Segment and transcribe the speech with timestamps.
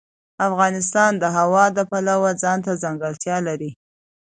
[0.49, 3.71] افغانستان د هوا د پلوه ځانته ځانګړتیا لري.